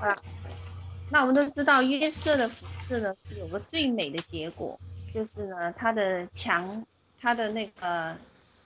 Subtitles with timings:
[0.00, 0.16] 啊，
[1.10, 4.78] 那我们都知道约瑟的服饰呢，是有个最美的结果，
[5.12, 6.84] 就是呢，他的墙，
[7.20, 8.16] 他的那个，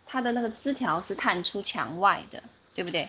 [0.07, 2.43] 他的那个枝条是探出墙外的，
[2.75, 3.09] 对不对？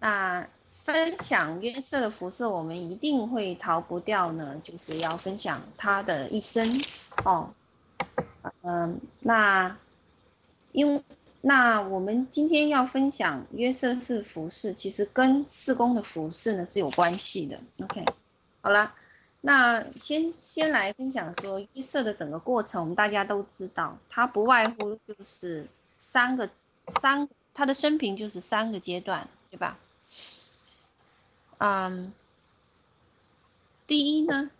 [0.00, 0.46] 那
[0.84, 6.80] 分享约瑟的服饰，我们一定会逃不掉呢，就是要分享他的一生
[7.24, 7.50] 哦。
[8.62, 9.76] 嗯，那
[10.72, 11.02] 因。
[11.40, 17.60] 那我们今天要分享约瑟式服饰，其实跟四工的服饰呢是有关系的。
[17.80, 18.04] OK，
[18.60, 18.92] 好了，
[19.40, 25.68] 那先先来分享说约瑟的整个过程，我们大家都知道，他不外乎就是
[26.00, 26.50] 三个
[27.00, 29.78] 三，他的生平就是三个阶段，对吧？
[31.58, 32.12] 嗯，
[33.86, 34.50] 第一呢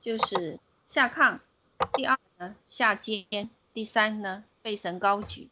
[0.00, 1.40] 就是下炕，
[1.92, 5.50] 第二呢下监，第三呢被神高举。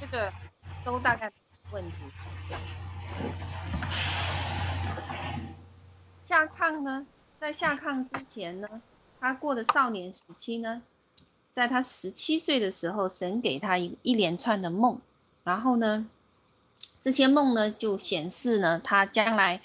[0.00, 0.32] 这个
[0.84, 1.30] 都大概
[1.70, 1.92] 问题。
[6.26, 7.06] 下炕呢，
[7.38, 8.82] 在下炕之前呢，
[9.20, 10.82] 他过的少年时期呢，
[11.52, 15.00] 在他十七岁的时候，神给他一一连串的梦，
[15.44, 16.08] 然后呢，
[17.02, 19.62] 这些梦呢就显示呢，他将来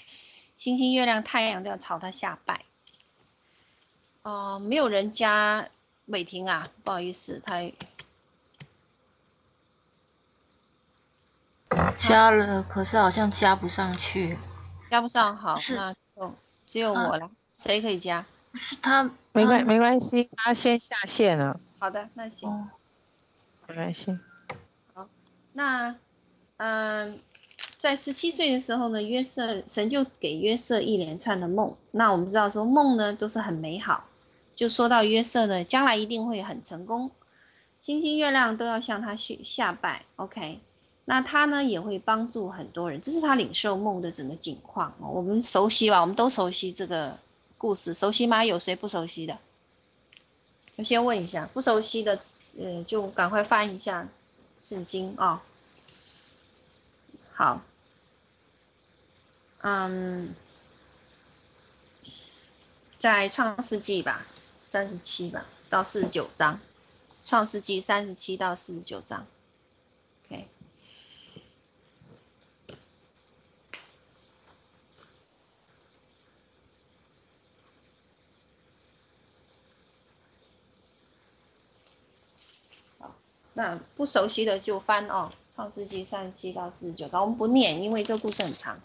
[0.55, 2.65] 星星、月亮、太阳都要朝他下拜。
[4.21, 5.69] 哦、没有人加
[6.05, 7.71] 美婷啊，不好意思，他。
[12.07, 14.37] 加了，可是好像加不上去。
[14.89, 16.33] 加不上，好，那就
[16.65, 17.29] 只有我了。
[17.51, 18.25] 谁可以加？
[18.51, 21.59] 不是他，没关没关系，他先下线了。
[21.77, 22.49] 好的，那行。
[22.49, 22.67] 哦、
[23.67, 24.17] 没关系。
[24.93, 25.07] 好，
[25.53, 25.95] 那
[26.57, 27.17] 嗯、呃，
[27.77, 31.75] 在十七岁的时候呢，约瑟神就给约瑟一连串的梦。
[31.91, 34.05] 那我们知道说梦呢都是很美好，
[34.55, 37.11] 就说到约瑟呢将来一定会很成功，
[37.81, 40.05] 星星月亮都要向他去下拜。
[40.15, 40.61] OK。
[41.09, 44.93] 那他呢也会帮助很多人，这是他领受梦的整个景况。
[44.99, 45.99] 我们熟悉吧？
[45.99, 47.17] 我们都熟悉这个
[47.57, 48.45] 故事，熟悉吗？
[48.45, 49.35] 有谁不熟悉的？
[50.75, 52.19] 我先问一下，不熟悉的，
[52.59, 54.07] 呃，就赶快翻一下
[54.61, 55.41] 圣经啊、
[57.33, 57.59] 好，
[59.61, 60.35] 嗯，
[62.99, 64.27] 在创世纪吧，
[64.63, 66.59] 三十七吧到四十九章，
[67.25, 69.25] 创世纪三十七到四十九章。
[83.59, 88.79] 那不熟悉的就翻哦，《创世纪》三十七到四十九章，我们不念，因为这个故事很长。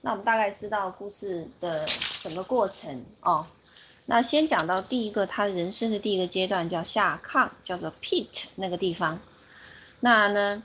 [0.00, 1.86] 那我们大概知道故事的
[2.22, 3.46] 整个过程哦。
[4.06, 9.20] 那先讲到第一个，他人生的第一个阶段叫下炕，叫做 pit 那个地方。
[10.00, 10.62] 那呢，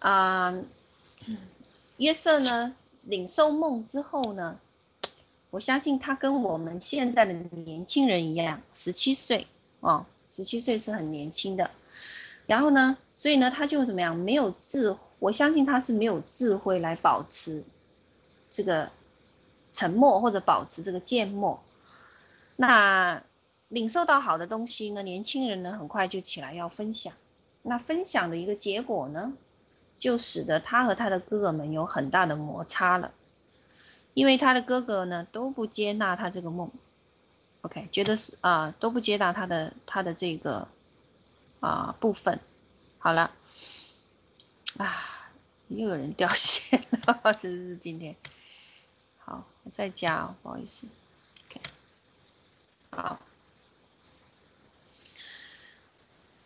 [0.00, 0.54] 啊、
[1.96, 2.76] 约瑟呢
[3.06, 4.58] 领受梦之后呢，
[5.48, 9.46] 我相信他跟我们现在的年轻人一样，十七岁
[9.80, 11.70] 哦，十七岁是很年轻的。
[12.46, 14.14] 然后呢，所以呢，他就怎么样？
[14.14, 17.64] 没有智，我相信他是没有智慧来保持
[18.50, 18.88] 这个
[19.72, 21.60] 沉默或者保持这个缄默。
[22.54, 23.20] 那
[23.66, 27.12] 领受到好的东西呢，年轻人呢很快就起来要分享。
[27.62, 29.32] 那分享的一个结果呢，
[29.98, 33.10] 就使得他和他的哥哥们有很大的摩擦了，
[34.14, 36.70] 因为他的哥哥呢都不接纳他这个梦
[37.62, 40.68] ，OK，觉得是啊都不接纳他的他的这个。
[41.66, 42.40] 啊，部分。
[42.98, 43.32] 好了。
[44.78, 45.30] 啊，
[45.68, 48.14] 又有人掉线了， 这是今天。
[49.18, 50.86] 好，我再加哦，不好意思
[51.48, 51.60] ，OK，
[52.90, 53.18] 好，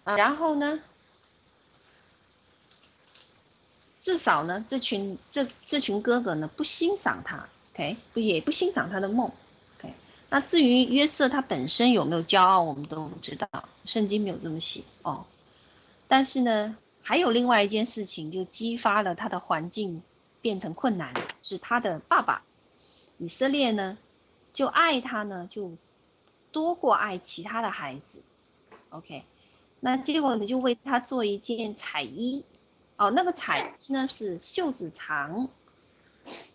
[0.04, 0.80] 然后呢，
[4.00, 9.32] 至少呢，这群这这群哥哥呢不欣赏他，OK，不也不欣赏他的梦。
[10.32, 13.48] 那至于约瑟他本身有没有骄傲，我们都不知道，
[13.84, 15.26] 圣经没有这么写哦。
[16.06, 20.02] 但是呢，还有另外一件事情，就激发了他的环境
[20.40, 22.44] 变成困难，是他的爸爸
[23.18, 23.98] 以色列呢，
[24.52, 25.72] 就爱他呢，就
[26.52, 28.22] 多过爱其他的孩子。
[28.90, 29.24] OK，
[29.80, 32.44] 那结果呢，就为他做一件彩衣，
[32.96, 35.48] 哦，那个彩衣呢是袖子长。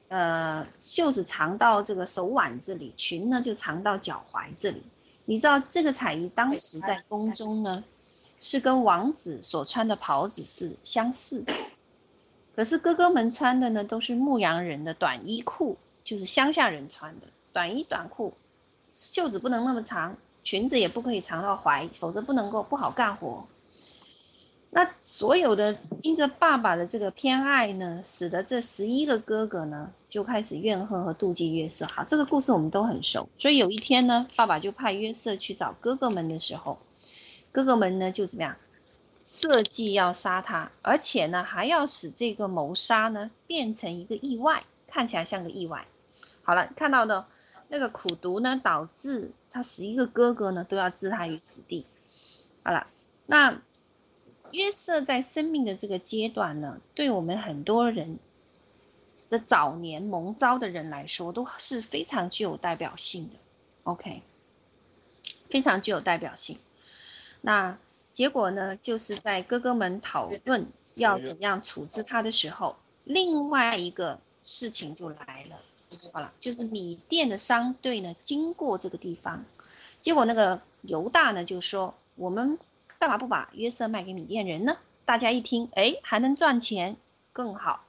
[0.07, 4.84] 呃，袖子长到这个手腕这里，裙呢就长到脚踝这里。
[5.25, 7.84] 你知道这个彩衣当时在宫中呢，
[8.40, 11.54] 是跟王子所穿的袍子是相似的。
[12.56, 18.34] 可是哥哥们穿的呢，都是牧羊人的短衣裤，就是乡下人穿的短衣短裤，
[18.92, 23.48] 袖子不能那么长，裙子也不可以长到踝，否则不能够不好干活。
[24.77, 31.86] 那所有的因着爸爸的这个偏爱呢，使得这十一个哥哥呢就开始怨恨和妒忌约瑟。
[31.86, 33.30] 好，这个故事我们都很熟。
[33.38, 36.77] 所以有一天呢，爸爸就派约瑟去找哥哥们的时候，
[37.54, 38.57] 哥哥们呢就怎么样，
[39.24, 45.88] 设计要杀他，而且呢还要使这个谋杀呢变成一个意外，看起来像个意外。
[46.44, 47.27] 好了，看到的
[47.69, 51.86] 那个苦毒呢，导致他十一个哥哥呢都要置他于死地。
[52.62, 52.88] 好了，
[53.25, 53.62] 那。
[54.52, 58.20] 约瑟在生命的这个阶段呢，对我们很多人
[59.30, 63.32] 的早年蒙召的人来说，都是非常具有代表性的。
[63.84, 64.22] OK，
[65.50, 66.58] 非常具有代表性。
[67.42, 67.78] 那
[68.12, 75.60] 结果呢，就是在哥哥们讨论要怎样处置他的时候，另外一个事情就来了。
[76.14, 79.44] 好了，就是米甸的商队呢经过这个地方，
[80.00, 82.58] 结果那个犹大呢就说我们。
[83.06, 84.78] 干嘛不把约瑟卖给米甸人呢？
[85.06, 86.98] 大家一听，哎，还能赚钱，
[87.34, 87.86] 更好。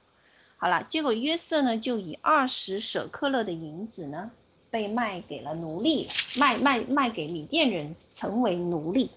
[0.57, 4.29] 好了，结果约瑟呢，就以二十舍客勒的银子呢，
[4.69, 9.09] 被卖给了奴隶，卖卖卖给米甸人，成为奴隶。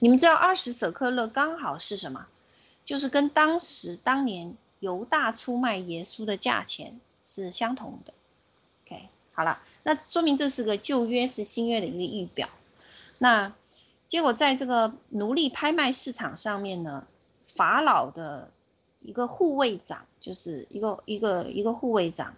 [0.00, 2.26] 你们知道二十舍客勒刚好是什么？
[2.84, 8.12] 就是跟当时当年犹大出卖耶稣的价钱是相同的。
[8.84, 12.50] OK，好了，那说明这是个旧约是新约的一个预表。
[13.16, 13.54] 那。
[14.12, 17.06] 结果在这个奴隶拍卖市场上面呢，
[17.54, 18.50] 法老的
[19.00, 22.34] 一个护卫长，就是一个一个一个护卫长，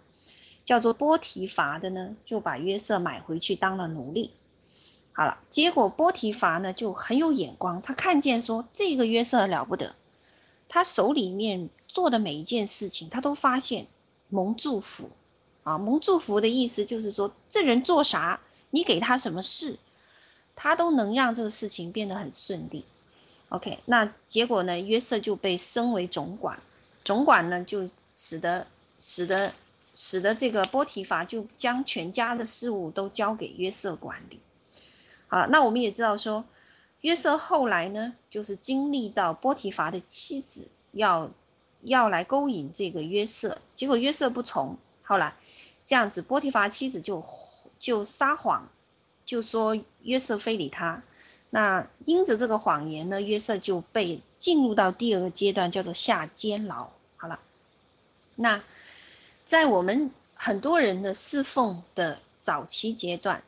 [0.63, 4.31] 叫做波提乏的呢，就把约瑟买回去当了奴隶。
[5.11, 9.95] 好了，结果波提乏呢就很有眼光，他看见说这个约瑟了不得，
[10.69, 13.87] 他手里面做的每一件事情，他都发现
[14.29, 15.09] 蒙祝福
[15.63, 18.39] 啊，蒙祝福的意思就是说这人做啥，
[18.69, 19.77] 你给他什么事。
[20.55, 22.85] 他都能让这个事情变得很顺利
[23.49, 24.79] ，OK，那结果呢？
[24.79, 26.59] 约瑟就被升为总管，
[27.03, 28.65] 总管呢就使得
[28.99, 29.51] 使得
[29.93, 34.39] 使得这个波提乏就将全家的事务都交给约瑟管理。
[35.27, 36.45] 好，那我们也知道说，
[37.01, 41.29] 约瑟后来呢，就是经历到波提乏的妻子要
[41.81, 45.35] 要来勾引这个约瑟，结果约瑟不从，后来
[45.85, 47.23] 这样子，波提乏妻子就
[47.77, 48.69] 就撒谎。
[49.25, 51.01] 就说约瑟非礼他，
[51.49, 56.91] 那因着这个谎言呢，约瑟就被进入到第二个阶段，叫做下监牢。
[57.17, 57.39] 好了，
[58.35, 58.63] 那
[59.45, 63.43] 在我们很多人的侍奉的早期阶段，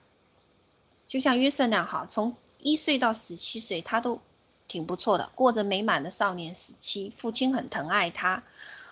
[1.07, 4.19] 就像约瑟那样，好，从一岁到十七岁，他都
[4.68, 8.41] 挺不错的，过着美满的少年时期，父亲很疼爱他，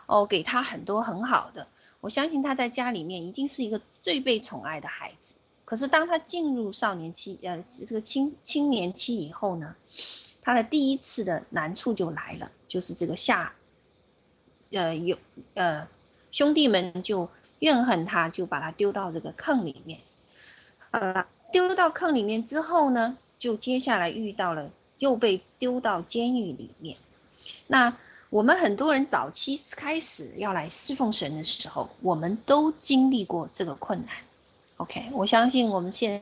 [0.05, 1.67] 哦，给他很多很好的，
[1.99, 5.33] 我相信他在家里面一定是一个最被宠爱的孩子。
[5.65, 9.75] 可是当他进入少年期，呃，这个青青年期以后呢，
[10.41, 13.53] 他的第一次的难处就来了，就是这个下，
[14.69, 15.17] 呃，有
[15.55, 15.87] 呃
[16.29, 20.01] 兄弟们就怨恨他，就把他丢到这个坑里面，
[20.91, 24.69] 呃，丢到坑里面之后呢，就接下来遇到了
[24.99, 26.97] 又被丢到监狱里面。
[27.65, 27.97] 那
[28.29, 34.15] 我们很多人早期开始要来侍奉神的时候，我们都经历过这个困难。
[34.77, 36.21] OK，我相信我们现在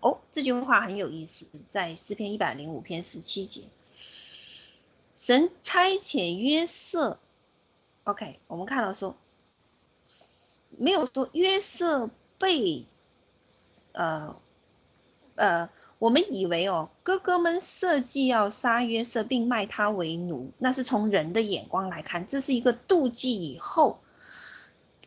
[0.00, 3.64] 哦，这句话很有意思，在诗篇一百零五篇十七节，
[5.16, 7.18] 神差遣约瑟
[8.04, 9.16] ，OK，我们看到说
[10.78, 12.08] 没有说约瑟
[12.38, 12.86] 被。
[13.92, 14.36] 呃，
[15.36, 15.68] 呃，
[15.98, 23.52] 我们以为哦，哥哥们设计要杀约瑟，并卖他为奴，那是从人的眼光来看，这是一个妒忌。
[23.52, 24.00] 以后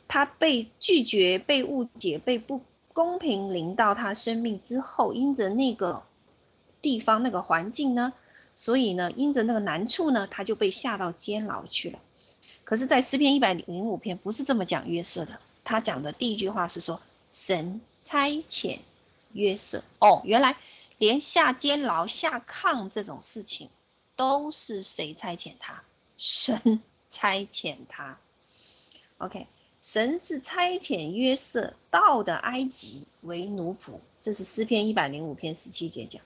[0.07, 2.61] 他被拒绝、被误解、被不
[2.93, 6.03] 公平临到他生命之后，因着那个
[6.81, 8.13] 地方那个环境呢，
[8.53, 11.99] 所以呢，因着那个难处呢，他就被下到监牢去了。
[12.63, 17.01] 可是，在诗篇一百零五篇不是这么讲约瑟的，他讲的第一句话是说
[17.31, 17.81] 神。
[18.05, 18.81] 差遣
[19.33, 20.57] 约瑟哦，原来
[20.99, 23.69] 连下监牢、下炕这种事情，
[24.15, 25.83] 都是谁差遣他？
[26.15, 28.19] 神差遣他。
[29.17, 29.47] OK，
[29.81, 36.21] 神是差遣约瑟到的埃及为奴仆，这是诗篇一百零五篇十七节讲。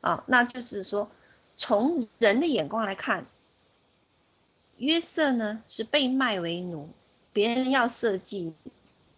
[0.00, 1.08] 啊，那就是说，
[1.56, 3.26] 从人的眼光来看，
[4.76, 6.88] 约瑟呢是被卖为奴，
[7.32, 8.54] 别人要设计。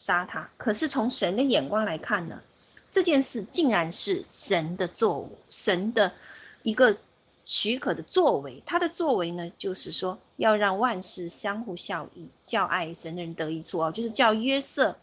[0.04, 2.42] 杀他，可是从神的眼光来看呢，
[2.90, 6.12] 这件事竟然是神的作物，神的
[6.64, 6.96] 一个
[7.44, 14.96] 许可的作为，他的作为呢，就是说要让万事相互效益，叫爱神的人得益处哦，就是叫约瑟，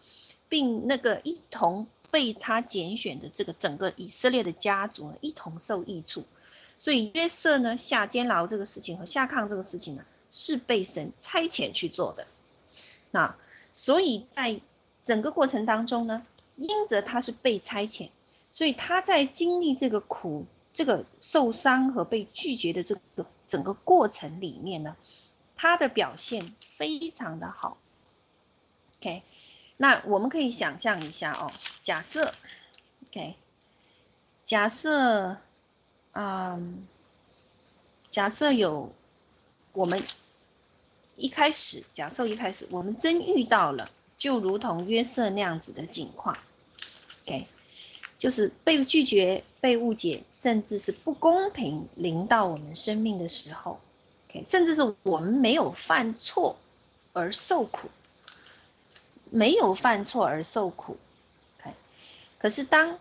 [0.50, 6.26] 并那个一同被他拣选的这个整个以色列的家族呢，一同受益处。
[6.76, 12.28] 所以约瑟呢下监牢这个事情和下炕这个事情呢，是被神差遣去做的。
[13.12, 13.38] 那
[13.72, 14.60] 所以在
[15.04, 16.26] 整个过程当中呢，
[16.56, 18.10] 因着他是被差遣，
[18.52, 20.46] 所以他在经历这个苦。
[20.72, 24.96] 这个受伤和被拒绝的这个整个过程里面呢，
[25.56, 27.78] 他的表现非常的好。
[29.00, 29.24] OK，
[29.78, 31.52] 那我们可以想象一下哦，
[31.82, 32.36] 假设
[33.08, 33.34] ，OK，
[34.44, 35.38] 假设，
[36.14, 36.88] 嗯，
[38.12, 38.94] 假设有
[39.74, 40.04] 我们
[41.16, 43.90] 一开始，假设一开始我们真遇到了，
[44.20, 46.38] 就如同约瑟那样子的境况
[47.26, 47.48] ，OK。
[48.20, 53.80] 就是被拒绝、被误解，甚至是不公平临到我们生命的时候
[54.28, 56.58] ，OK，甚至是我们没有犯错
[57.14, 57.88] 而受苦，
[59.30, 60.98] 没有犯错而受苦
[61.60, 61.72] ，K，。
[62.40, 63.00] 可是当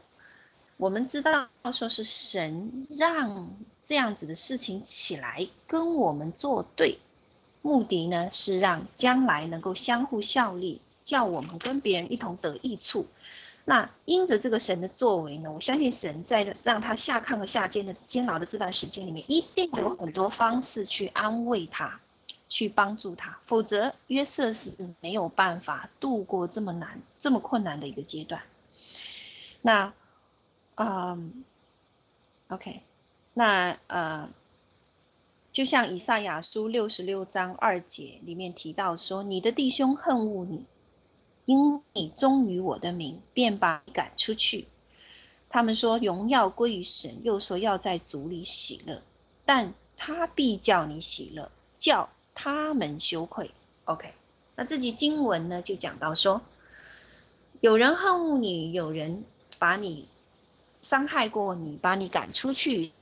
[0.77, 3.51] 我们知道说是神让
[3.83, 7.01] 这样子的事情起来跟我们作对，
[7.61, 13.07] 目的呢是让将来能够相互效力，叫我们跟别人一同得益处。
[13.65, 21.99] 那因着这个神的作为呢，我相信神在让他下炕和下监的监牢的这段时间里面，一定有很多方式去安慰他，
[22.51, 28.43] 去帮助他，否则约瑟是没有办法度过这么难、这么困难的一个阶段。
[29.63, 29.95] 那，
[30.75, 31.43] 嗯
[32.49, 32.83] ，OK，
[33.33, 34.29] 那呃，
[35.53, 40.67] 就像以赛亚书六十六章二节里面提到说：“你的弟兄恨恶你。”
[41.49, 44.69] 因你忠于我的名，便把你赶出去。
[45.49, 49.01] 他们说荣耀归于神，又说要在主里喜乐，
[49.47, 53.51] 但他必叫你喜乐，叫他们羞愧。
[53.87, 54.13] OK，
[54.57, 56.43] 那这句经文呢，就讲到说，
[57.63, 59.25] 有人恨恶你，有人
[59.59, 60.07] 把你
[60.83, 62.93] 伤害过你，把你赶出去。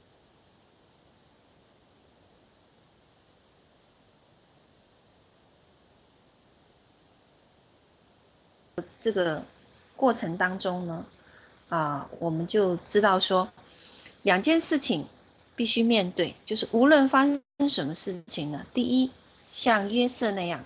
[9.06, 9.44] 这个
[9.94, 11.06] 过程当中呢，
[11.68, 13.52] 啊，我们就知道说，
[14.22, 15.06] 两件事情
[15.54, 19.12] 必须面对，就是无论发生什么事情呢，第一，
[19.52, 20.64] 像约瑟那样，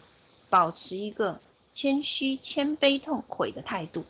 [0.49, 1.39] 保持一个
[1.75, 4.07] 谦虚、谦卑、痛悔的态度，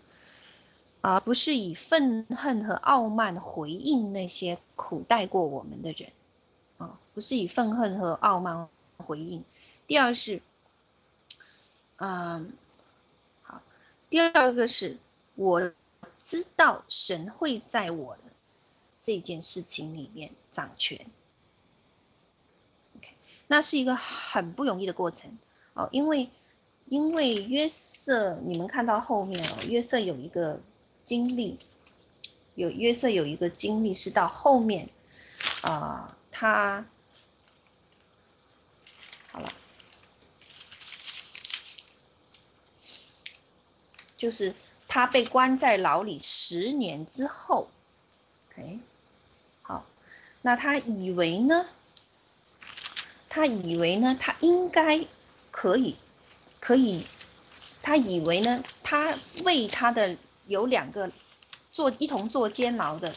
[1.00, 6.12] 而不是以愤恨和傲慢回应那些苦待过我们的人，
[6.78, 8.68] 啊，不是以愤恨和傲慢
[8.98, 9.42] 回应。
[9.88, 10.40] 第二是，
[11.96, 12.52] 嗯。
[14.10, 14.98] 第二个是，
[15.36, 15.72] 我
[16.20, 18.22] 知道神会在我的
[19.00, 21.06] 这件事情里面掌权。
[22.96, 23.14] OK，
[23.46, 25.38] 那是一个很不容易的过程
[25.74, 26.28] 哦，因为
[26.86, 30.60] 因为约瑟，你们看到后面哦，约瑟有一个
[31.04, 31.58] 经历，
[32.56, 34.88] 有约瑟有一个经历是到后面
[35.62, 36.84] 啊、他
[39.30, 39.52] 好了。
[44.20, 44.54] 就是
[44.86, 47.70] 他被关在牢里十年之后
[48.52, 48.78] ，OK，
[49.62, 49.86] 好，
[50.42, 51.64] 那他以为呢？
[53.30, 54.14] 他以为呢？
[54.20, 55.06] 他应该
[55.50, 55.96] 可以，
[56.60, 57.06] 可以，
[57.80, 58.62] 他以为呢？
[58.82, 61.10] 他为他的有两个
[61.72, 63.14] 做一同坐监牢的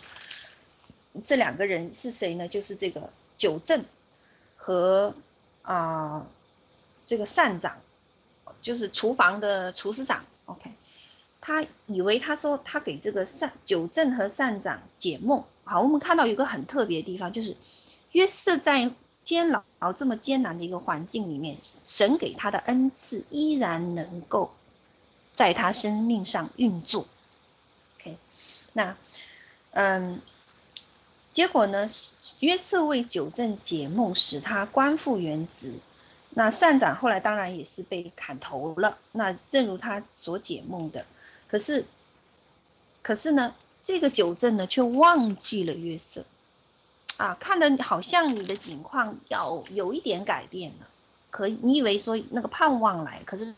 [1.25, 2.47] 这两个人是谁呢？
[2.47, 3.83] 就是这个酒正
[4.55, 5.13] 和
[5.63, 6.25] 啊、
[7.05, 7.81] 这个善长，
[8.61, 10.71] 就是厨房的厨师长，OK。
[11.45, 17.57] 他以为他说他给这个善九正和善长解梦，好，我们看到一个很特别的地方，就是
[18.13, 18.93] 约瑟在
[19.25, 19.61] 监牢
[19.93, 24.53] 这么艰难的一个环境里面，神给他的恩赐依然能够
[25.33, 27.07] 在他生命上运作。
[27.99, 28.17] OK，
[28.71, 28.95] 那
[29.71, 30.21] 嗯，
[31.29, 31.89] 结果呢，
[32.39, 35.73] 约瑟为九正解梦，使他官复原职。
[36.29, 38.97] 那善长后来当然也是被砍头了。
[39.11, 41.05] 那正如他所解梦的。
[41.53, 41.85] 可是，
[43.03, 46.25] 可是呢，这个酒镇呢却忘记了约瑟，
[47.17, 50.87] 啊，看的好像你的境况要有一点改变了，
[51.29, 53.53] 可以，你以为说那个盼望来，可是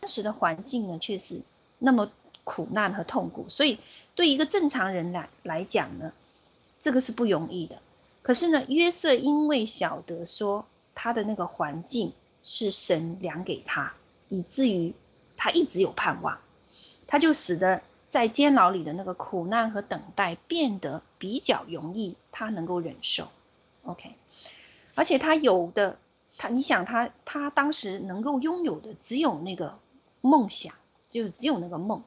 [0.00, 1.40] 当时的环境呢却是
[1.78, 2.10] 那么。
[2.44, 3.78] 苦难和痛苦，所以
[4.14, 6.12] 对一个正常人来来讲呢，
[6.78, 7.78] 这个是不容易的。
[8.22, 12.12] 可是呢，约瑟因为晓得说他的那个环境
[12.44, 13.92] 是神量给他，
[14.28, 14.92] 以至于
[15.36, 16.38] 他一直有盼望，
[17.06, 23.28] 他就使得在监牢里的那个苦难和等待变得比较容易，他能够忍受。
[23.84, 24.14] OK，
[24.94, 25.98] 而且他有的，
[26.38, 29.78] 他你想他他当时能够拥有的只有那个
[30.20, 30.74] 梦想，
[31.08, 32.02] 就是只有那个梦。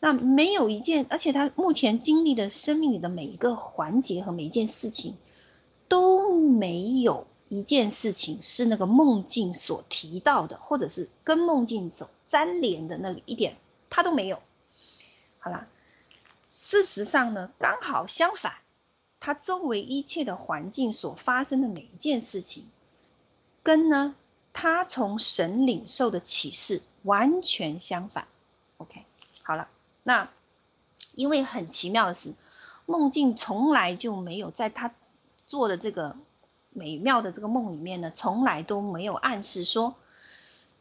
[0.00, 5.16] 那没有一件，而且他目前经历的生命里的每一个环节和每一件事情，
[5.88, 13.56] 都没有一件事情是那个梦境所提到的，或者是跟梦境走粘连的那个一点，
[13.90, 14.40] 他都没有。
[15.40, 15.66] 好了，
[16.50, 18.52] 事实上呢，刚好相反，
[19.18, 22.68] 他周围一切的环境所发生的每一件事情，
[23.64, 24.14] 跟呢
[24.52, 28.28] 他从神领受的启示完全相反。
[28.76, 29.02] OK，
[29.42, 29.68] 好了。
[30.08, 30.30] 那，
[31.14, 32.32] 因为很奇妙的是，
[32.86, 34.94] 梦境从来就没有在他
[35.46, 36.16] 做的这个
[36.70, 39.96] 美妙的这个梦里面呢，从来都没有暗示说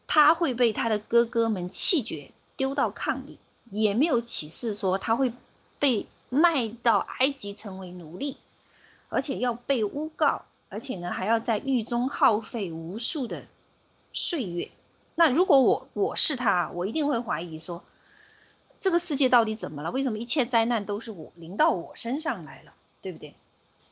[0.08, 3.38] 他会被他的哥哥们弃绝，丢到炕里，
[3.70, 5.34] 也没有启示说他会
[5.78, 8.38] 被卖到埃及成为奴隶，
[9.10, 13.44] 而且要被诬告，而且呢还要在狱中耗费无数的
[14.14, 14.72] 岁月。
[15.16, 17.84] 那如果我我是他，我一定会怀疑说。
[18.80, 19.92] 这个世界到底怎么了？
[19.92, 22.74] 为什么一切灾难都是我临到我身上来了？
[23.02, 23.36] 对不对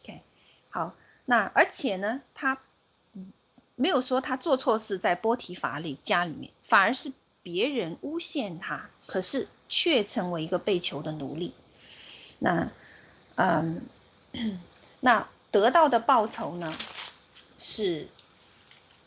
[0.04, 0.22] ？OK，
[0.70, 0.94] 好，
[1.26, 2.60] 那而且呢，他
[3.76, 7.12] 没有说他做错事在波提法里家里面，反而是
[7.44, 11.54] 别人诬陷他，可是却成为一个被囚的奴隶。
[12.40, 12.72] 那，
[13.36, 13.82] 嗯，
[15.02, 16.74] 那得到的报酬呢，
[17.58, 18.08] 是。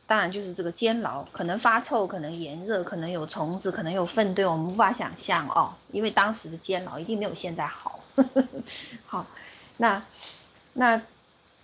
[0.09, 5.75] 当然就是这个监牢，可能发臭，可能炎热，可能有虫子，可能有粪堆，我们无法想象哦。
[5.93, 8.01] 因为当时的监牢一定没有现在好。
[9.05, 9.27] 好，
[9.77, 10.03] 那
[10.73, 11.03] 那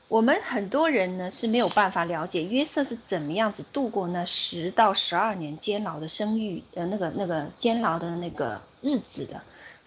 [0.09, 9.41] 我们很多人呢是没有办法了解约瑟是怎么样子度过那十到十二年监牢的生育呃那个那个监牢的那个日子的，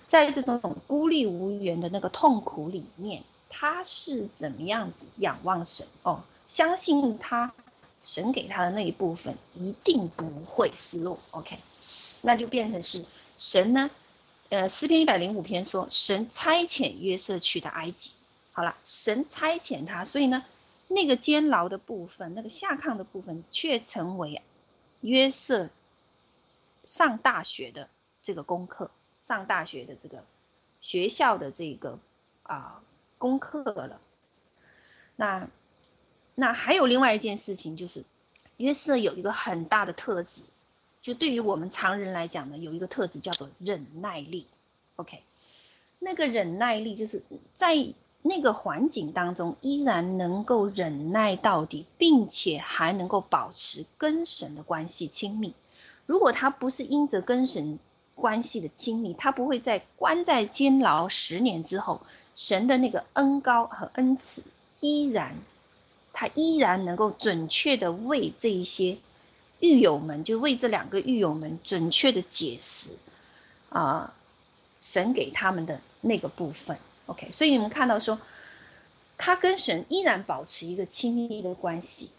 [0.08, 7.54] 在这种孤立无援的那个痛苦里面，他是怎么样子仰望神哦，相信他。
[8.08, 11.60] 神给他的那一部分一定不会失落，OK，
[12.22, 13.04] 那就变成是
[13.38, 13.92] 神呢，
[14.48, 18.14] 呃，诗篇一百零五篇说，神差遣约瑟去的埃及，
[18.54, 20.46] 好了，神差遣他，所以呢，
[20.88, 24.42] 那个监牢的部分，那个下炕的部分，却成为
[25.02, 25.70] 约瑟
[26.86, 27.90] 上大学的
[28.24, 28.90] 这个功课，
[29.20, 30.24] 上大学的这个
[30.80, 32.00] 学校的这个
[32.44, 32.82] 啊
[33.18, 34.00] 功课了，
[35.18, 35.50] 那。
[36.40, 38.04] 那还有另外一件事情，就是
[38.58, 40.42] 约瑟有一个很大的特质，
[41.02, 44.46] 就对于我们常人来讲呢，有一个特质叫做忍耐力。
[44.98, 45.24] OK，
[45.98, 47.24] 那个忍耐力就是
[47.56, 47.88] 在
[48.22, 55.56] 那个环境当中依然能够忍耐到底，并且还能够保持跟神的关系亲密。
[56.06, 57.80] 如果他不是因着跟神
[58.14, 62.02] 关系的亲密，他不会在关在监牢十年之后，
[62.36, 64.44] 神的那个恩膏和恩赐
[64.82, 65.36] 依然。
[66.20, 68.98] 他依然能够准确的为这一些
[69.60, 72.90] 狱友们，就为这两个狱友们准确的解释
[73.70, 74.16] 啊，
[74.80, 76.76] 神给他们的那个部分。
[77.06, 78.20] OK，所以你们看到说，
[79.20, 82.10] 他跟神依然保持一个亲密的关系，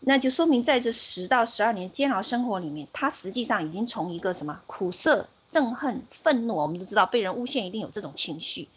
[0.00, 8.68] 那就说明在这十到十二年煎熬生活里面，他实际上已经从一个什么苦涩、憎恨、愤怒，我们都知道被人诬陷一定有这种情绪，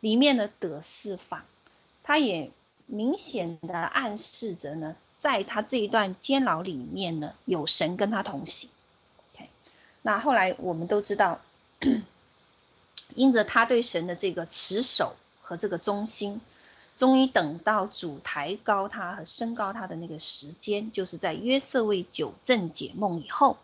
[0.00, 1.42] 里面的得释放，
[2.02, 2.50] 他也。
[2.92, 8.68] 明显的暗示着呢，在他这一段监牢里面呢，有神跟他同行。
[9.32, 9.48] OK，
[10.02, 11.40] 那后来我们都知道，
[13.14, 16.38] 因着他对神的这个持守和这个忠心，
[16.94, 23.56] 终于等到主抬高他和升高他的那个时间，就是在约瑟为九正解梦以后。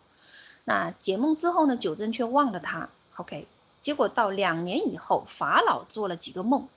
[0.63, 2.89] 那解梦之后呢，九正却忘了他。
[3.17, 3.45] OK，
[3.83, 6.67] 结果到两年以后，法老做了几个梦。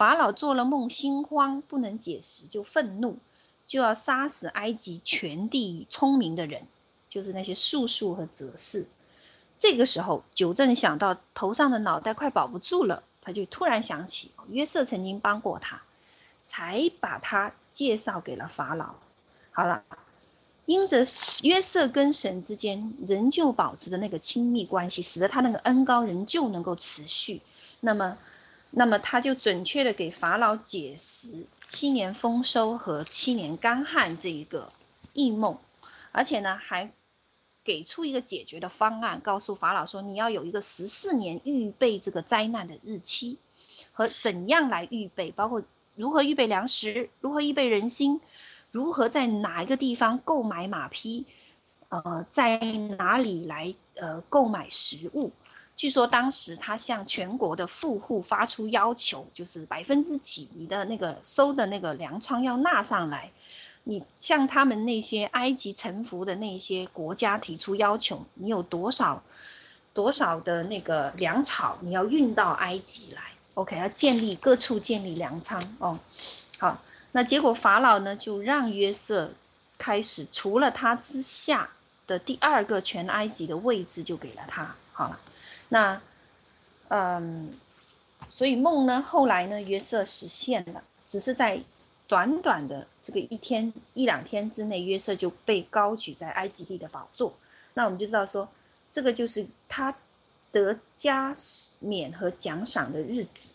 [0.00, 3.18] 法老做了梦，心慌，不能解释，就愤怒，
[3.66, 6.62] 就要杀死埃及全地聪明的人，
[7.10, 8.86] 就是那些术数和哲士。
[9.58, 15.82] 这个时候，九正想到头上的脑袋快保不住了，他就突然想起约瑟曾经帮过他，
[16.48, 18.94] 才把他介绍给了法老。
[19.50, 19.84] 好了，
[20.64, 21.04] 因着
[21.42, 27.42] 约瑟跟神之间仍旧保持的那个亲密关系，使得他那个恩高仍旧能够持续。
[27.80, 28.16] 那么。
[28.72, 34.72] 那么他就准确的给法老解释七年丰收和七年干旱这一个
[35.12, 35.58] 异梦，
[36.12, 36.92] 而且呢还
[37.64, 43.38] 给出一个解决的方案，告诉法老说，你要有一个十四年预备这个灾难的日期
[43.92, 45.62] 和怎样来预备，包括
[45.96, 48.20] 如何预备粮食，如何预备人心，
[48.70, 51.26] 如何在哪一个地方购买马匹，
[51.88, 52.56] 呃，在
[52.96, 55.32] 哪里来呃购买食物。
[55.80, 63.30] 据说当时他向全国的富户发出要求，就是百分之几你的那个收的那个粮仓要纳上来。
[63.84, 69.22] 你向他们那些埃及臣服的那些国家提出要求，你有多少
[69.94, 73.22] 多少的那个粮草你要运到埃及来
[73.54, 75.98] ？OK，要建立各处建立粮仓哦。
[76.58, 79.32] 好，那结果法老呢就让约瑟
[79.78, 81.70] 开始，除了他之下
[82.06, 84.74] 的第二个全埃及的位置就给了他。
[84.92, 85.18] 好了。
[85.72, 86.02] 那，
[86.88, 87.52] 嗯，
[88.30, 91.62] 所以梦呢，后来呢，约瑟实现了，只是在
[92.08, 97.34] 短短的这个一天一两天之内，约瑟就被高举在埃及地的宝座。
[97.72, 98.48] 那我们就知道说，
[98.90, 99.96] 这个就是他
[100.50, 101.36] 得加
[101.78, 103.50] 冕和奖赏的日子。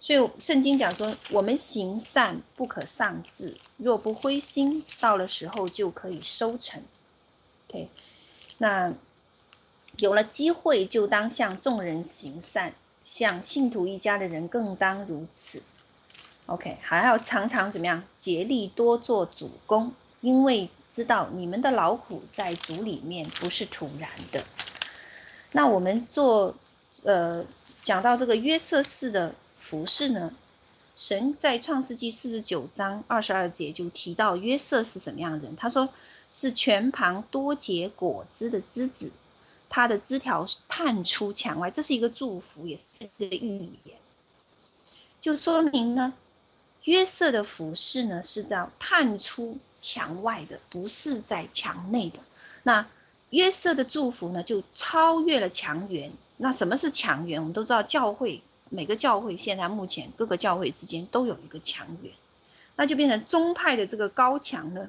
[0.00, 6.80] 所以圣经讲说，我们行善不可丧志，若不灰心，到了时候就可以收成。
[7.66, 7.88] OK，
[8.58, 8.94] 那。
[9.98, 12.72] 有了机会，就当向众人行善，
[13.04, 15.60] 向信徒一家的人更当如此。
[16.46, 18.04] OK，还要常常怎么样？
[18.16, 24.44] 竭力多做主工，因为知道你们的劳苦在主里面不是徒然的。
[25.50, 26.54] 那我们做，
[27.02, 27.44] 呃，
[27.82, 30.32] 讲到这个约瑟氏的服饰呢，
[30.94, 35.56] 神在创世纪四十九章二十二节就提到约瑟是什么样的人？
[35.56, 35.88] 他说
[36.30, 39.10] 是全旁多结果子的枝子。
[39.68, 43.96] 他的枝条探出墙外，这是一个祝福，也是一个预言，
[45.20, 46.14] 就说明呢，
[46.84, 52.18] 约瑟的服事呢是叫探出墙外的，不是在墙内的。
[52.62, 52.86] 那
[53.30, 56.12] 约瑟的祝福呢，就超越了墙垣。
[56.38, 57.40] 那什么是墙垣？
[57.40, 62.12] 我们都知道，教会每个教会现在目前各个教会之间都有一个墙垣，
[62.76, 64.88] 那就变成宗派的这个高墙呢。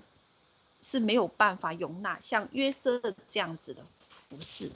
[0.82, 4.72] 是没有办法容纳像约瑟这样子的服饰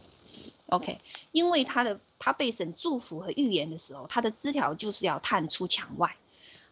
[0.68, 1.00] ，OK，
[1.32, 6.16] 因为他的他被神祝福和预言的时候，他的枝条就是要探出墙外，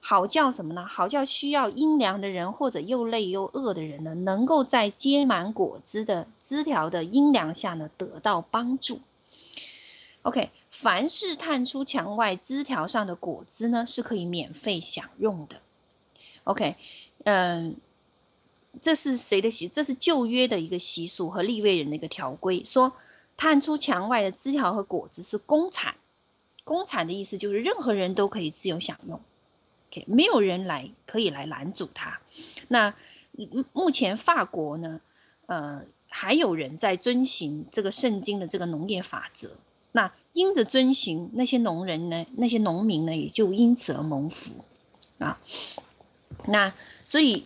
[0.01, 0.85] 好叫什么呢？
[0.85, 8.99] 好叫需要阴凉的人或者又累又饿的人呢，能够在结满果子的枝条的阴凉下呢得到帮助。
[10.23, 15.61] OK，凡是探出墙外枝条上的果子呢，是可以免费享用的。
[16.43, 16.75] OK，
[17.23, 17.77] 嗯。
[18.79, 19.67] 这是谁的习？
[19.67, 22.93] 这是旧约的一个习俗和立位人的一个条规，说
[23.35, 25.95] 探出墙外的枝条和果子是公产，
[26.63, 29.19] 公产的意思就是任何人都可以自由享用
[29.91, 32.21] ，K 没有人来可以来拦阻他。
[32.69, 32.95] 那
[33.73, 35.01] 目前法国呢，
[35.47, 39.51] 呃，还有人在遵循这个圣经的这个农业法则，
[39.91, 44.53] 那因着遵循，那些农人呢，那些农民呢，也就因此而蒙福
[45.19, 45.37] 啊。
[46.47, 47.45] 那所以。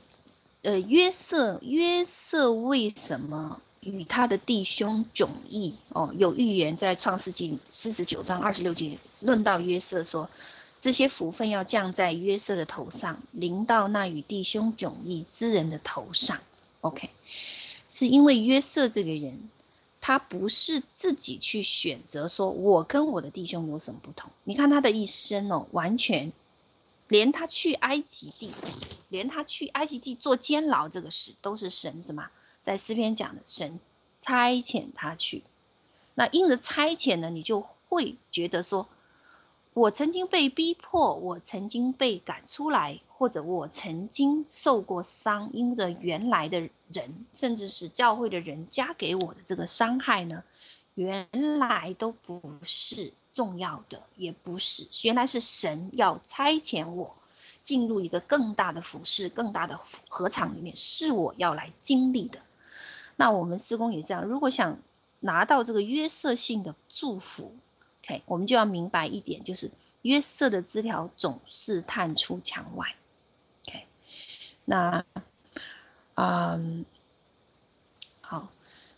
[0.65, 5.75] 呃，约瑟，约瑟为什么与他的弟兄迥异？
[5.89, 10.27] 哦，有预言在创世纪四十九章二十六节论到约瑟说，
[10.79, 16.39] 这些福分要降在约瑟的头上，临到那与弟兄迥异之人的头上。
[16.81, 17.11] OK，
[17.91, 19.51] 是因为约瑟这个人，
[20.01, 24.31] 他不是自己去选择说，我跟我的弟兄有什么不同？
[24.43, 26.33] 你看他的一生哦，完全。
[27.07, 28.51] 连他去埃及地，
[29.09, 32.29] 连他去埃及地做监牢这个事，都是神什么？
[32.61, 33.79] 在诗篇讲的，神
[34.17, 35.43] 差遣他去。
[36.15, 38.87] 那因着差遣呢，你就会觉得说，
[39.73, 50.43] 我曾经被逼迫，我曾经被赶出来，或者我曾经受过伤，因着原来的人，甚至是教会的人加给我的这个伤害呢，
[50.95, 51.29] 原
[51.59, 53.13] 来都不是。
[53.33, 57.13] 重要的也不是，原来是神要差遣我
[57.59, 59.77] 进入一个更大的服事、更大的
[60.07, 62.39] 禾场里面，是我要来经历的。
[63.17, 64.77] 那我们施工也这样，如果想
[65.19, 67.53] 拿到这个约瑟性的祝福
[68.05, 69.69] ，OK，我们就要明白一点，就是
[70.03, 72.95] 约瑟的枝条总是探出墙外
[73.67, 73.85] ，OK。
[74.63, 75.03] 那，
[76.13, 76.85] 嗯，
[78.21, 78.47] 好，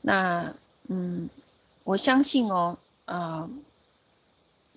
[0.02, 0.54] 那
[0.90, 1.28] 嗯，
[1.88, 3.50] 我相信哦，呃。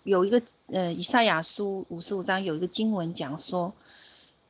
[0.03, 3.75] 有一个呃，以赛亚书五十五章有一个经文讲说，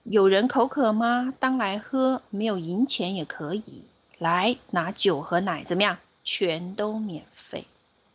[0.05, 1.35] 有人口渴吗？
[1.40, 3.83] 当来喝，没有银钱也可以
[4.18, 5.99] 来拿酒和奶，怎么样？
[6.23, 7.66] 全都免费。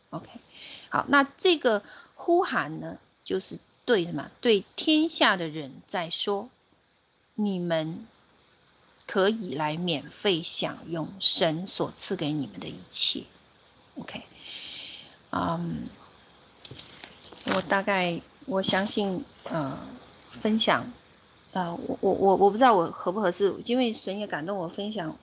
[0.08, 0.30] OK，
[0.88, 1.82] 好，那这个
[2.14, 4.30] 呼喊呢，就是对什么？
[4.40, 6.48] 对天下的人在说，
[7.34, 8.06] 你们
[9.06, 13.24] 可以来免费享用神所赐给你们的一切。
[13.96, 14.24] OK，
[15.30, 15.88] 嗯、
[17.54, 19.78] 我大概我相信，呃，
[20.30, 20.84] 分享
[21.52, 25.16] 呃，我我我我不知道我合不合适，因为神也感动我分享，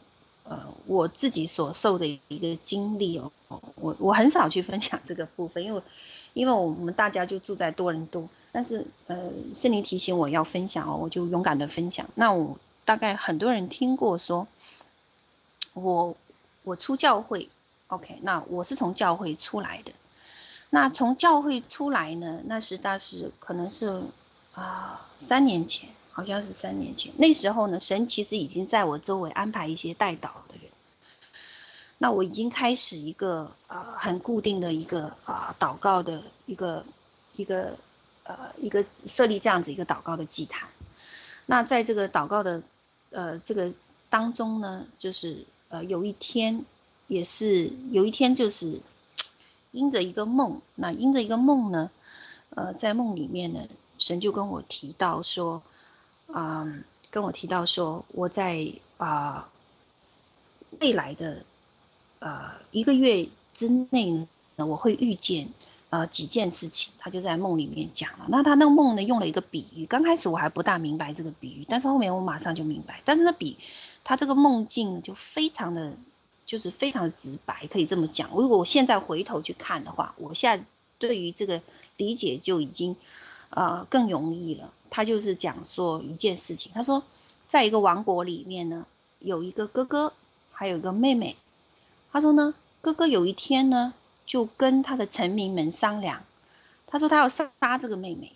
[0.43, 3.31] 呃，我自己所受的一个经历哦。
[3.75, 5.81] 我我很少去分享这个部分，因为
[6.33, 12.07] 因为我们大家就住在多伦多，但是呃，圣灵提醒我要分享哦，我就勇敢的分享。
[12.15, 14.47] 那我大概很多人听过说，
[15.73, 16.15] 我
[16.63, 17.47] 我出教会
[17.87, 19.91] ，OK，那我是从教会出来的。
[20.69, 24.01] 那从教会出来呢，那实在是可能是
[24.53, 25.89] 啊三年前。
[26.15, 30.69] 好像是三年前，那时候呢，神其实已经在我周围安排一些代祷的人。
[31.97, 36.85] 那我已经开始一个啊、很固定的一个啊、祷告的一个
[37.35, 37.75] 一个
[38.25, 40.69] 呃一个设立这样子一个祷告的祭坛。
[41.47, 42.61] 那在这个祷告的
[43.09, 43.73] 呃这个
[44.07, 46.63] 当中呢，就是呃有一天
[47.13, 48.81] 也是有一天就是
[49.71, 51.91] 因着一个梦，那因着一个梦呢，
[52.49, 53.59] 呃在梦里面呢，
[53.97, 55.61] 神就跟我提到说。
[56.31, 59.47] 啊、嗯，跟我提到说，我在啊、
[60.79, 61.43] 未来的
[62.19, 64.09] 呃一个月之内
[64.55, 65.49] 呢，我会遇见
[65.91, 66.91] 呃几件事情。
[66.97, 68.25] 他就在梦里面讲了。
[68.29, 69.85] 那他那个梦呢，用了一个比喻。
[69.85, 73.01] 刚开始我还不大明白这个比喻，但是后面我马上就明白。
[73.05, 73.57] 但是那比
[74.03, 75.93] 他这个梦境就非常的，
[76.45, 78.29] 就是非常直白，可以这么讲。
[78.31, 80.65] 如果我现在回头去看的话，我现在
[80.99, 81.61] 对于这个
[81.97, 82.95] 理解就已经。
[83.55, 84.73] 呃，更容易了。
[84.89, 87.03] 他就是讲说一件事情，他说，
[87.47, 88.87] 在一个王国里面呢，
[89.19, 90.11] 有一个哥哥，
[90.51, 91.35] 还有一个妹妹。
[92.11, 93.93] 他说呢，哥哥有一天呢，
[94.25, 96.23] 就跟他的臣民们商量，
[96.87, 98.31] 他说他要杀这个妹妹，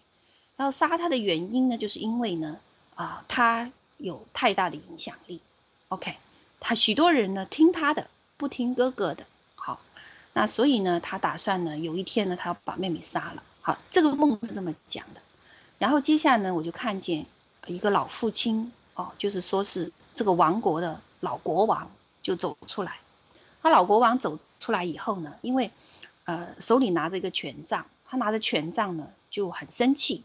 [0.56, 2.60] 然后杀他的原因呢，就是因为呢，
[2.93, 5.41] 啊、呃，他有太大的影响力。
[5.88, 6.15] OK，
[6.60, 9.26] 他许多人呢听他的，不听哥哥的。
[9.56, 9.80] 好，
[10.34, 13.43] 那所以呢，他打算呢，有一天呢，他要把妹妹杀了。
[13.62, 15.22] 好，这个梦是这么讲的，
[15.78, 17.26] 然后接下来呢，我就看见
[17.65, 21.89] 一个老父亲哦，就是说是这个王国的老国王
[22.22, 22.98] 就走出来。
[23.62, 25.72] 他老国王走出来以后呢，因为
[26.26, 30.24] 呃手里拿着一个权杖，他拿着权杖呢就很生气，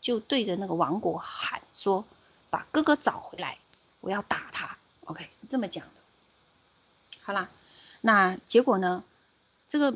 [0.00, 2.04] 就对着那个王国喊说
[2.50, 3.58] ：“把哥哥找回来，
[4.00, 4.76] 我要打他。
[5.06, 5.92] ”OK，是这么讲的。
[7.22, 7.48] 好啦，
[8.00, 9.04] 那结果呢，
[9.68, 9.94] 这个。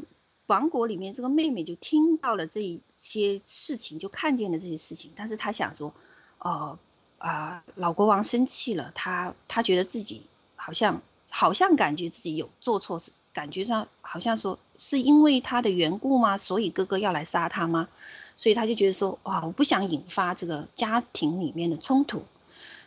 [0.49, 5.93] 王国里面这个妹妹就听到了这一些事情，就看见了这些事情，但是她想说，
[6.39, 6.79] 呃
[7.19, 10.23] 啊、呃，老国王生气了，他他觉得自己
[10.57, 16.39] 好像好像感觉自己有做错事，感觉上好像说是因为他的缘故吗？
[16.39, 17.87] 所以哥哥要来杀他吗？
[18.35, 22.25] 所以他就觉得说，哇，我不想引发这个家庭里面的冲突，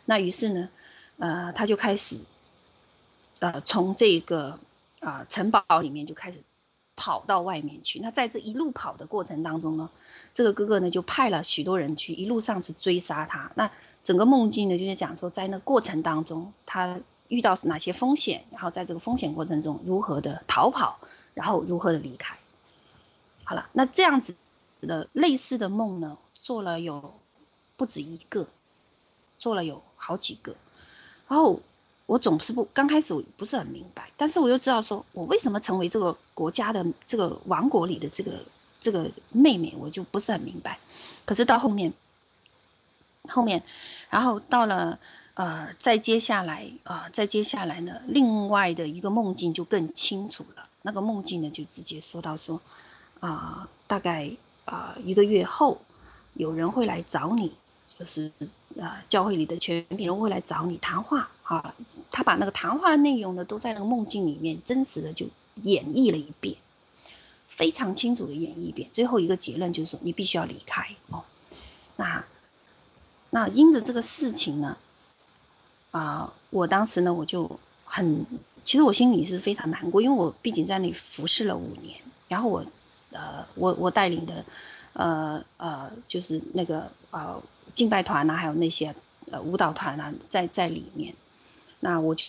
[0.06, 0.68] 那于是呢，
[1.22, 2.18] 呃，他就开始，
[3.38, 4.58] 呃，从这个
[4.98, 6.40] 啊、城堡里面就开始。
[6.94, 7.98] 跑到外面去。
[8.00, 9.88] 那在这一路跑的过程当中呢，
[10.34, 13.50] 这个哥哥呢就派了许多人去一路上去追杀他。
[13.54, 13.68] 那
[14.02, 20.98] 整个梦境呢就是讲说，在那过程当中他遇到哪些风险，然后在这个风险过程中如何的逃跑，
[21.32, 22.38] 然后如何的离开。
[23.42, 24.36] 好了，那这样子
[24.82, 27.14] 的类似的梦呢，做了有
[27.76, 28.46] 不止一个，
[29.38, 30.54] 做了有好几个，
[31.32, 31.58] 然后。
[32.06, 38.32] 我总是不刚开始不是很明白，但是我又知道说，我为什么成为这个国家的这个王国里的这个
[38.80, 40.78] 这个妹妹，我就不是很明白。
[41.24, 41.94] 可是到后面，
[43.28, 43.62] 后面，
[44.10, 44.98] 然后到了
[45.34, 50.68] 呃，再接下来啊、呃，再接下来呢，另外的一个梦境就更清楚了。
[50.82, 52.60] 那个梦境呢，就直接说到说
[53.20, 54.30] 啊、大概
[54.66, 55.80] 啊、呃、一个月后，
[56.34, 57.52] 有人会来找你。
[58.02, 58.32] 就是
[58.80, 61.72] 啊，教会里的权柄人会来找你谈话啊。
[62.10, 65.26] 他把那个谈话内容呢，都在那个梦境里面真实的就
[65.62, 66.56] 演绎了一遍，
[67.46, 68.90] 非常清楚的演绎一遍。
[68.92, 71.22] 最后一个结论就是说，你必须要离开哦。
[71.94, 72.24] 那
[73.30, 74.76] 那因着这个事情呢，
[75.92, 78.26] 啊，我当时呢我就很，
[78.64, 82.64] 其实我心里是非常难过，因为我毕竟在那里服侍了五年，然后我
[83.12, 84.44] 呃，我我带领的
[84.94, 87.40] 呃呃，就是那个呃。
[87.74, 88.94] 敬拜团、啊，还有那些
[89.30, 91.14] 呃舞蹈团啊，在在里面，
[91.80, 92.24] 那我就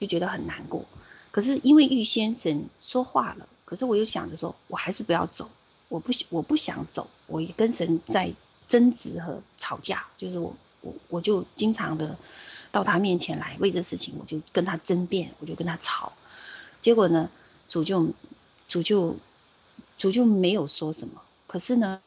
[0.00, 0.84] 就觉得很难过。
[1.30, 5.48] 可是因为玉先生说话了，可是我又想着说，我还是不要走，
[5.88, 8.32] 我不我不想走，我跟神在
[8.66, 12.16] 争执和吵架，就是我我我就经常的
[12.70, 16.12] 到他面前来为这事情，我就跟他争辩，我就跟他吵。
[16.80, 17.30] 结果呢，
[17.68, 18.08] 主就
[18.68, 19.16] 主就
[19.96, 21.22] 主就没有说什么。
[21.46, 22.00] 可是呢，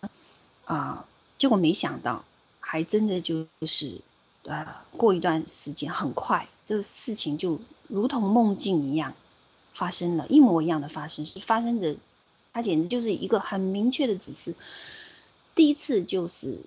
[0.65, 1.05] 啊、
[1.37, 2.23] 结果没想到。
[2.67, 4.01] 还真的就是，
[4.43, 4.65] 呃，
[4.97, 9.13] 过一段时间，很快这个事情就如同梦境一样
[9.75, 11.95] 发生了，一模一样的发生，是发生的，
[12.51, 14.55] 它简直就是一个很明确的指示。
[15.53, 16.57] 第一次就是，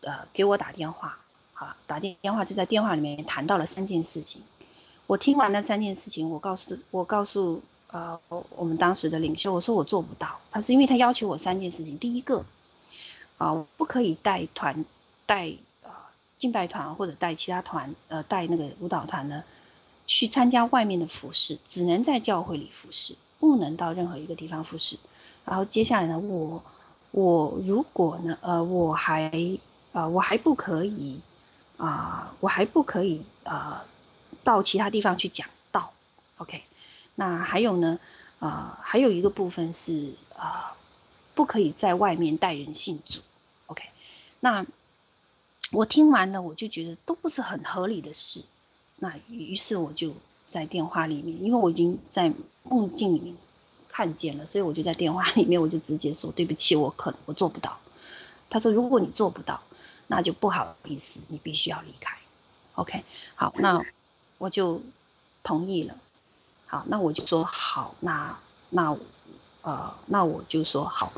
[0.00, 1.16] 呃，给我打电话，
[1.54, 4.42] 好，打电电话就在电话里面谈到了三件事情。
[5.06, 10.40] 我听完那三件事情，我告诉我告诉呃我们当时的领袖，我说我做不到。
[10.50, 12.44] 他是因为他要求我三件事情，第一个
[13.38, 14.84] 啊，不可以带团
[15.26, 15.90] 带呃
[16.38, 19.44] 敬拜团或者带其他团呃带那个舞蹈团呢
[20.06, 24.96] 去参加外面的服事，只能在教会里服事，不能到任何一个地方服事。
[25.44, 26.62] 然后接下来呢，我
[27.10, 29.28] 我如果呢呃我还
[29.92, 31.20] 啊、呃、我还不可以
[31.76, 33.82] 啊、呃、我还不可以啊。
[33.82, 33.86] 呃
[34.44, 35.92] 到其他地方去讲道
[36.36, 36.62] ，OK，
[37.16, 37.98] 那还有呢，
[38.38, 40.76] 啊、呃，还有一个部分是啊、呃，
[41.34, 43.18] 不可以在外面带人信主
[43.66, 43.82] ，OK，
[44.38, 44.64] 那
[45.72, 48.42] 我听完了，我就觉得都不是很合理的事，
[48.96, 50.12] 那于是我就
[50.46, 53.36] 在电话里面，因为我已经在梦境里面
[53.88, 57.78] 看见了，所以我就在电话里面我就直接说对不起，我可我做不到。
[58.48, 59.60] 他说如果你做不到，
[60.06, 62.16] 那就不好意思，你必须要离开
[62.74, 63.84] ，OK，好，那。
[64.38, 64.82] 我就
[65.42, 65.96] 同意了，
[66.66, 68.94] 好，那我就说好，那那
[69.62, 71.10] 呃，那我就说好，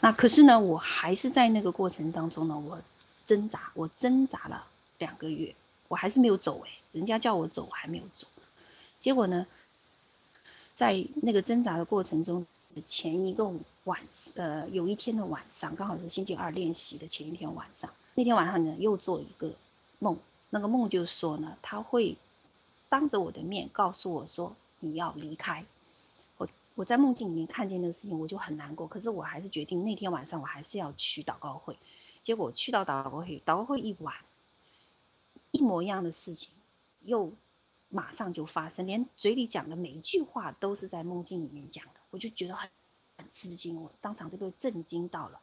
[0.00, 2.76] 那可是呢，我还是在那个过程当中呢，我
[3.24, 4.66] 挣扎，我挣扎了
[4.98, 5.54] 两个月，
[5.88, 8.26] 我还是没有走诶，人家叫我走，我还没有走，
[9.00, 9.46] 结果呢，
[10.74, 12.46] 在那个挣扎的过程中，
[12.84, 13.50] 前一个
[13.84, 14.00] 晚
[14.34, 19.52] 呃，有一天的晚上，刚好是星期二练习的前一天晚上，那天晚上呢，又做一个
[19.98, 20.18] 梦，
[20.50, 22.16] 那个梦就是说呢，他会。
[22.86, 25.64] 当着我的面告诉我说，你要离开，
[26.36, 28.86] 我我在梦境里面看见那个事情，我就很难过。
[28.86, 31.76] 可是我还是决定那天晚上我还是要去祷告会。
[32.24, 34.16] 结果去到祷告会，祷告会一晚，
[35.52, 36.50] 一模一样的事情
[37.02, 37.32] 又
[37.88, 42.68] 马上就发生，连嘴里讲的每一句话都是在梦境里面讲的，我就觉得很
[43.18, 45.40] 很吃惊，我当场就被震惊到了，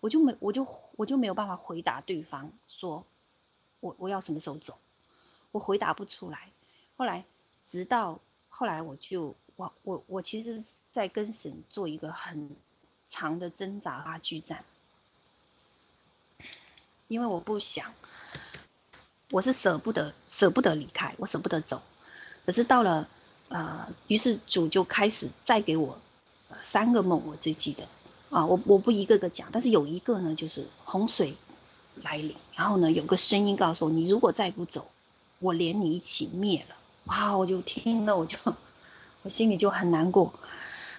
[0.00, 3.04] 我就没我就我就没有办法回答对方说，
[3.78, 4.76] 我我要什么时候走，
[5.52, 6.50] 我回答不出来。
[6.96, 7.24] 后来，
[7.70, 12.56] 直到后来，我就我我我其实，在跟神做一个很
[13.08, 14.64] 长的挣扎啊，巨战，
[17.10, 17.92] 因为我不想，
[19.32, 21.82] 我是舍不得舍不得离开，我舍不得走。
[22.46, 23.08] 可是到了，
[23.48, 25.98] 呃，于是主就开始再给我
[26.62, 27.82] 三个梦，我最记得
[28.30, 31.34] 啊，我我不一个个讲，但是有一个呢，就是洪水
[31.96, 34.88] 来临，然后呢，有个声音告诉我，你如果再不走，
[35.40, 36.76] 我连你一起灭了。
[37.06, 37.36] 哇！
[37.36, 38.38] 我就听了，我就
[39.22, 40.32] 我心里就很难过。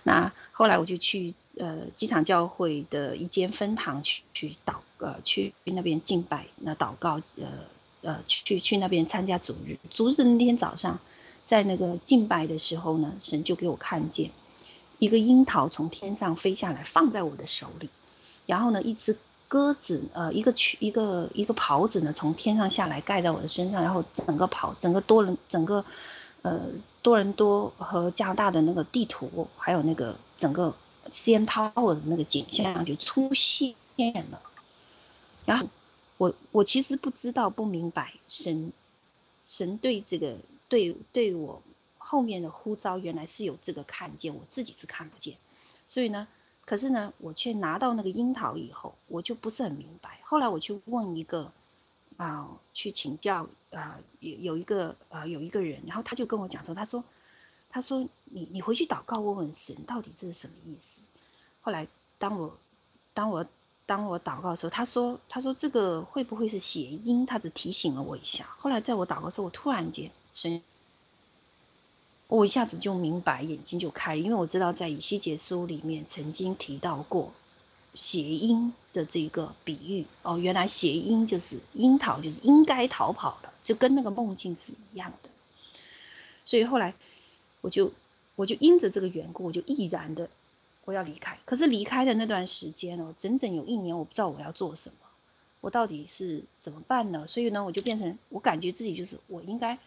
[0.04, 7.48] 那后来我就去呃机场教会的一间分堂去去祷呃去那边敬拜，那祷告呃
[8.02, 9.78] 呃去去那边参加主日。
[9.90, 11.00] 主日那天早上，
[11.46, 14.32] 在那个敬拜的时候呢，神就给我看见
[15.00, 17.90] 一个樱桃从天上飞下来，放在我的手里，
[18.46, 19.16] 然后呢，一只。
[19.52, 25.84] 鸽子，呃，一个裙，一个一个袍子呢，从天上下来盖在我的身上，然后整个袍，整个多伦，整个，
[26.42, 26.58] 呃，
[27.02, 30.74] 多伦多和加拿大的那个地图，还有那个整个
[31.12, 33.76] CN Tower 的那个景象就出现
[34.32, 34.42] 了。
[35.46, 35.68] 然后
[36.18, 38.72] 我我其实不知道不明白神
[39.48, 40.38] 神对这个
[40.70, 41.62] 对对我
[41.98, 45.38] 后面的呼召原来是有这个看见，我自己是看不见，
[45.86, 46.28] 所以呢。
[46.64, 50.20] 可是呢，我却拿到那个樱桃以后，我就不是很明白。
[50.24, 51.52] 后来我去问一个，
[52.18, 57.04] 啊、去请教，啊、有有一个，啊、有一个人，然后他就跟我讲说，他说，
[57.72, 61.02] 他说你你回去祷告问问神，到底这是什么意思？
[61.62, 62.58] 后来当我
[63.14, 63.46] 当我
[63.86, 67.26] 当我祷告的时候，他说他说这个会不会是谐音？
[67.26, 68.48] 他只提醒了我一下。
[68.58, 70.62] 后来在我祷告的时候，我突然间神。
[72.28, 77.34] 我一下子就明白，眼睛就开了，因为我知道在以西结书里面曾经提到过
[77.94, 85.30] 谐音的这个比喻哦，原来谐音就是樱桃，就是应该逃跑的，就跟那个梦境是一样的。
[86.46, 86.94] 所以后来
[87.62, 87.92] 我就
[88.36, 90.30] 我就因着这个缘故，我就毅然的
[90.86, 91.38] 我要离开。
[91.46, 95.08] 可是离开的那段时间哦，整整有一年，我不知道我要做什么，
[95.62, 97.26] 我到底是怎么办呢？
[97.28, 99.78] 所以呢，我就变成我感觉自己就是我应该。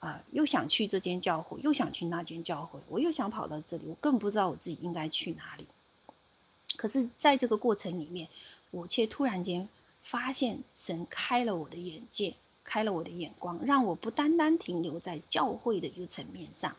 [0.00, 5.66] 啊，又想去这间教会，又想去那间教会，我又想跑到这里，我更不知道我自己应该去哪里。
[6.76, 8.28] 可是，在这个过程里面，
[8.70, 9.66] 我却突然间
[10.02, 12.34] 发现神开了我的眼界，
[12.64, 16.76] 开了我的眼光，让我不单单停留在教会的一个层面上，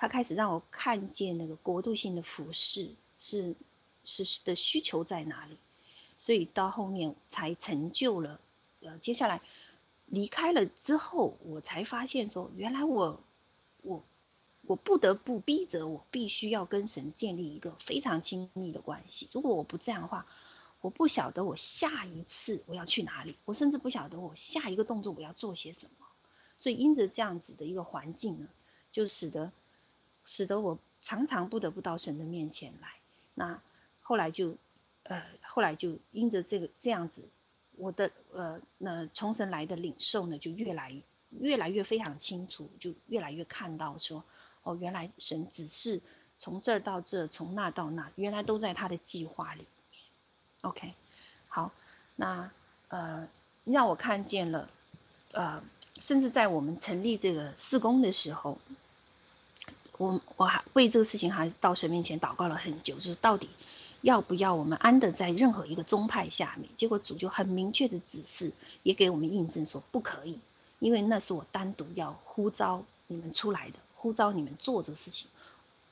[0.00, 3.54] 他开始让我看见那个国度性的服饰是
[4.02, 5.58] 是的需求在哪里，
[6.16, 8.40] 所以到后面才成就了，
[8.80, 9.42] 呃，接下来。
[10.06, 13.20] 离开了之后，我才发现说，原来我，
[13.82, 14.02] 我，
[14.62, 19.28] 我不得不逼着我必须要跟神建立一个非常亲密的关系。
[19.30, 20.26] 如果我不这样的话，
[20.80, 26.06] 我不晓得我下一次我要去哪里，我甚至不晓得我下一个动作我要做些什么。
[26.56, 28.48] 所以因着这样子的一个环境呢，
[28.90, 29.52] 就使得
[30.24, 32.88] 使得我常常不得不到神的面前来。
[33.34, 33.60] 那
[34.00, 34.56] 后来就
[35.04, 37.28] 呃后来就因着这个这样子，
[37.76, 40.94] 我的呃那从神来的领受呢就越来
[41.30, 44.24] 越来越非常清楚，就越来越看到说
[44.62, 46.00] 哦，原来神只是。
[46.42, 49.66] 从这儿到这，从那到那，原来都在他的计划里。
[50.62, 50.94] OK，
[51.48, 51.70] 好，
[52.16, 52.50] 那
[52.88, 53.28] 呃，
[53.64, 54.70] 让我看见了，
[55.32, 55.62] 呃，
[56.00, 58.56] 甚至在我们成立这个事工的时候，
[60.00, 63.50] 我我还为这个事情还到神面前祷告了很久，就是到底
[64.00, 66.70] 要不要我们安得在任何一个宗派下面？
[66.74, 68.50] 结果主就很明确的指示，
[68.82, 70.38] 也给我们印证说不可以，
[70.78, 75.26] 因为那是我单独要呼召你们出来的，呼召你们做这个事情。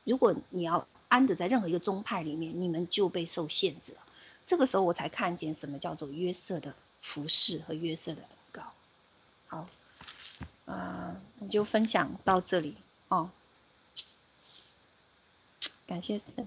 [0.04, 3.98] 如果你要安得在任何一个宗派里面，你们就被受限制了。
[4.46, 8.62] 这个时候我才看见什么叫做约瑟的服饰和约瑟的祷告。
[9.48, 9.58] 好，
[10.64, 12.74] 啊、呃，我就分享到这里
[13.08, 13.28] 哦。
[15.88, 16.46] 感谢神。